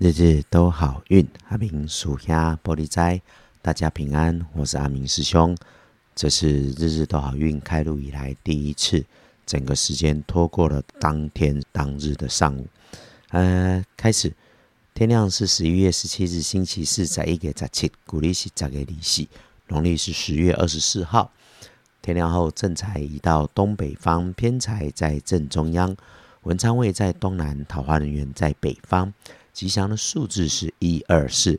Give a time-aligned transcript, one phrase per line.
[0.00, 3.20] 日日都好运，阿明属下玻璃斋，
[3.60, 4.46] 大家平安。
[4.52, 5.56] 我是阿明师兄，
[6.14, 9.04] 这是日日都好运开路以来第一次，
[9.44, 12.68] 整个时间拖过了当天当日的上午。
[13.30, 14.32] 呃，开始
[14.94, 19.28] 天亮是十一月十七日星期四，在一个十七，古历是十个利息，
[19.66, 21.32] 农历是十月二十四号。
[22.00, 25.96] 天亮后，正财移到东北方，偏财在正中央，
[26.42, 29.12] 文昌位在东南，桃花人员在北方。
[29.58, 31.58] 吉祥的数字是一二四，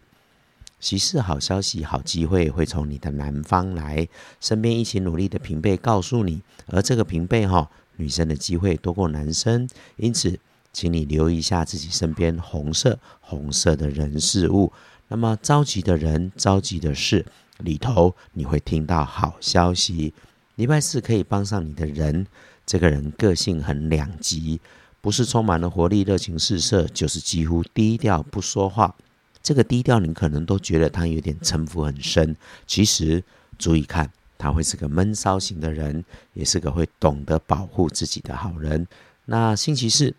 [0.80, 4.08] 喜事好消息好机会会从你的南方来，
[4.40, 10.40] 身边一起努力的平辈告诉你，而这个平辈哈，女生的机会多过男生，因此，
[10.72, 14.72] 请你留意一下自己身边红色红色的人事物。
[15.10, 17.26] 那么着急的人着急的事
[17.58, 20.14] 里头，你会听到好消息。
[20.56, 22.26] 礼拜四可以帮上你的人，
[22.66, 24.62] 这个人个性很两极。
[25.02, 28.96] 不是充满了活力、热情四射，就是几乎低调不说话。
[29.42, 32.36] 这个低调，你可能都觉得他有点城府很深。
[32.68, 33.24] 其实，
[33.58, 38.86] 注意看，他会是个闷骚型的人，也是个会懂得保护自己的好人。
[39.26, 40.14] 那星期四，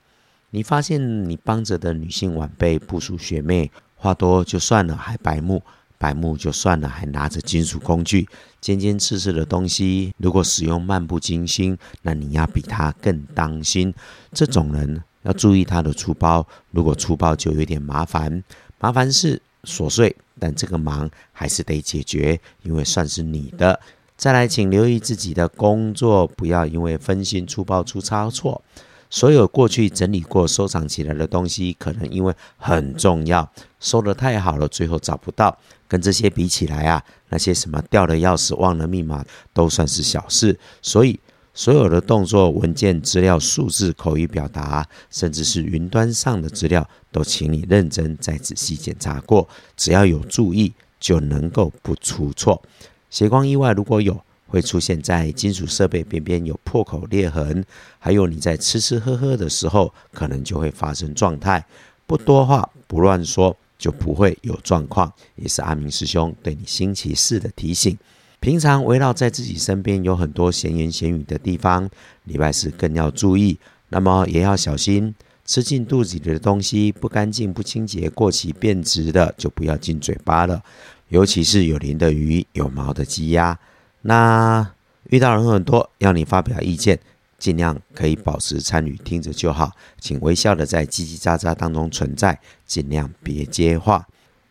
[0.51, 5.63] 你发现你帮着的女性晚辈、部属学妹，话多就算了，还白目。
[6.01, 8.27] 白木就算了，还拿着金属工具，
[8.59, 10.15] 尖尖刺刺的东西。
[10.17, 13.93] 如果使用漫不经心，那你要比他更当心。
[14.33, 18.43] 这种人要注意他的粗暴，如果粗暴就有点麻烦。
[18.79, 23.79] 麻烦是琐碎，但这个忙还是得解决，因为算是你的。
[24.17, 28.63] 再来，请留意自己的工作，不要因为分心粗暴出差错。
[29.11, 35.59] 所有过去整理过、收藏起来的东西，可能因为很重要，收得太好了，最后找不到。
[35.89, 40.57] 跟这些比起来啊，那些什么掉了钥匙、忘了密码，都算是小事。
[40.81, 41.19] 所以，
[41.53, 49.49] 所有的动作、文件、资料、数字、口语表达，甚至是云端上的资料，都请你认真再仔细检查过。
[49.77, 52.63] 只要有注意，就能够不出错。
[53.11, 54.23] 斜光意外如果有。
[54.51, 57.65] 会出现在金属设备边边有破口裂痕，
[58.01, 61.65] 还有你在吃吃喝喝的时候，可能就会发生状态。
[62.07, 65.13] 不多话，不乱说，就不会有状况。
[65.37, 67.97] 也是阿明师兄对你星期四的提醒。
[68.41, 71.89] 平常围绕在自己身边有很多闲言闲语的地方，
[72.25, 73.57] 礼拜四更要注意。
[73.91, 80.61] 那么也要小心，吃进肚子里的东西不干净、不清洁、过期变质的，就不要进嘴巴了。
[81.09, 83.57] 尤其是有鳞的鱼、有毛的鸡鸭。
[84.03, 84.73] 那
[85.11, 86.99] 遇到人很多，要你发表意见，
[87.39, 94.07] 尽量可以保持参与，听着就好，请微笑的在叽叽喳喳当中存在，尽量别接话。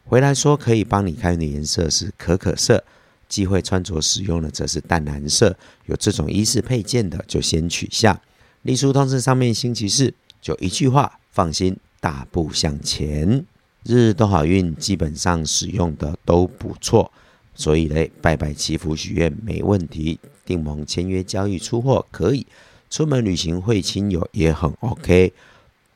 [0.05, 2.83] 回来说可以帮你开运的颜色是可可色，
[3.27, 5.55] 忌讳穿着使用的则是淡蓝色。
[5.85, 8.19] 有这种衣饰配件的就先取下。
[8.63, 13.45] 隶书通知上面星期四，就一句话，放心，大步向前，
[13.83, 17.11] 日日都好运，基本上使用的都不错。
[17.59, 22.47] 所以嘞，拜拜祈福许愿没问题，订盟签约交易出货可以，
[22.89, 25.33] 出门旅行会亲友也很 OK，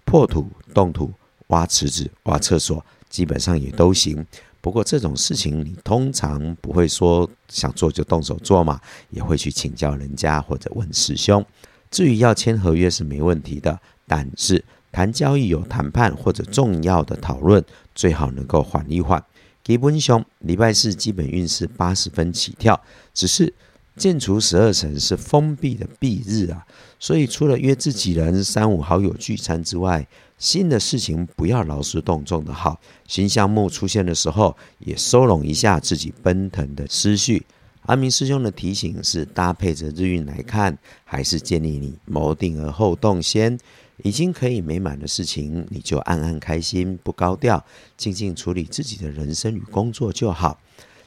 [0.03, 1.09] 破土动土
[1.47, 4.27] 挖池子挖厕所基本上也都行。
[4.59, 8.77] 不过这种事情你通常不会说想做就动手做嘛，
[9.09, 11.45] 也会去请教人家或者问师兄。
[11.89, 17.63] 至于要签合约是没问题的，但是谈交易有谈判或者重要的讨论，
[17.95, 19.23] 最好能够缓一缓。
[19.63, 22.79] 基本上礼拜四基本运势八十分起跳，
[23.13, 23.53] 只是
[23.95, 26.65] 建除十二层是封闭的闭日啊，
[26.99, 30.05] 所以除了约自己人三五好友聚餐之外，
[30.37, 32.81] 新的事情不要劳师动众的好。
[33.07, 37.45] 新项目出现的时候，也收拢一下自己奔腾的思绪。
[37.83, 43.57] 阿明师兄的提醒是搭配着日运来看，还是建议你谋定而后动先。
[44.03, 47.65] 已经可以美满的事情，你就暗暗开心，不高调，
[47.97, 50.59] 静静处理自己的人生与工作就好。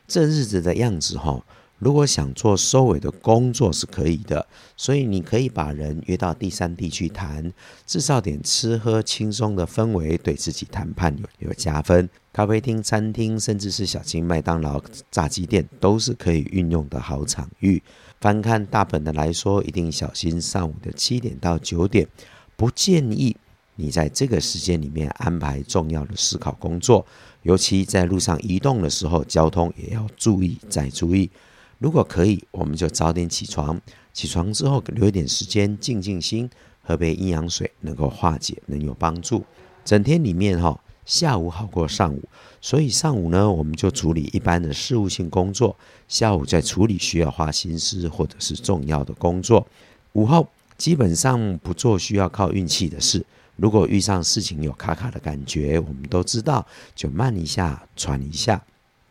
[0.09, 1.45] 这日子的样子哈，
[1.79, 4.47] 如果想做收尾的工作是可以的，
[4.77, 7.53] 所以你可以把人约到第三地去谈，
[7.87, 12.09] 制造点吃喝轻松的氛围，对自己谈判有有加分。
[12.33, 17.83] 咖啡厅、餐厅，甚至是小型麦当劳、炸鸡店，都是可以运用的好场域。
[18.21, 22.09] 翻看大本的来说，一定小心上午的七点到九点。
[22.57, 23.37] 不建议
[23.75, 27.05] 你在这个时间里面安排重要的思考工作，
[27.43, 31.31] 尤其在路上移动的时候，交通也要注意再注意。
[31.79, 33.79] 如果可以，我们就早点起床，
[34.15, 36.49] 起床之后留一点时间静静心，
[36.81, 39.45] 喝杯阴阳水，能够化解，能有帮助。
[39.85, 42.23] 整天里面哈，下午好过上午，
[42.63, 45.77] 所以上午呢，我们就处理一般的事务性工作，
[46.09, 49.67] 下午再处理需要花心思或者是重要的工作。
[50.15, 50.49] 午后。
[50.77, 53.25] 基本上不做需要靠运气的事，
[53.57, 58.63] 如果遇上事情有卡卡的感觉，我们都知道，就慢一下，喘一下。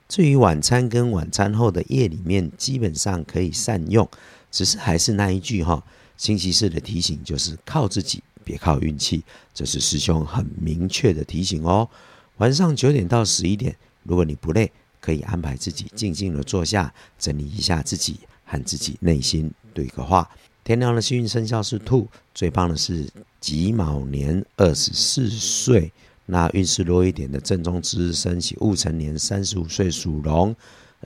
[0.07, 4.07] 至于晚餐跟晚餐后的夜里面，基本上可以善用，
[4.51, 5.83] 只是还是那一句哈，
[6.15, 11.89] 星期四的提醒就是靠自己，别靠运气，这是师兄很明确的提醒哦。
[12.37, 14.71] 晚上九点到十一点，如果你不累，
[15.01, 20.29] 可以安排自己静静的坐下，整理一下自己，和自己内心对个话。
[20.65, 23.07] 天亮的幸运生肖是兔，最棒的是
[23.39, 25.93] 己卯年二十四岁。
[26.25, 30.55] 那运势弱一点的正中之日升起戊辰年三十五岁属龙，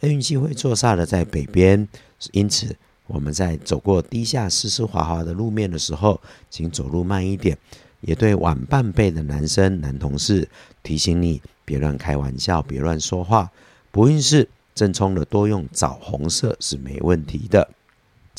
[0.01, 1.85] 运气会坐煞的在北边，
[2.31, 2.73] 因此
[3.05, 7.57] 我们在走过低下湿湿滑滑的路面的时候，请走路慢一点。
[7.99, 10.47] 也对晚半辈的男生男同事
[10.81, 13.51] 提醒你，别乱开玩笑，别乱说话。
[13.91, 17.69] 不运势正冲的多用枣红色是没问题的。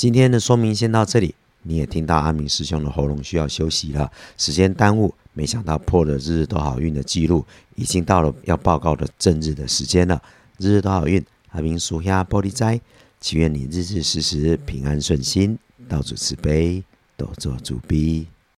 [0.01, 7.45] 今天的说明先到这里，你也听到阿明师兄的喉咙需要休息了，时间耽误，没想到破了日日都好运的记录，
[7.75, 10.23] 已经到了要报告的正日的时间了。
[10.57, 12.81] 日日都好运，阿明属下玻璃斋，
[13.21, 16.83] 祈愿你日日时时平安顺心，道主慈悲，
[17.19, 18.27] 多做主逼。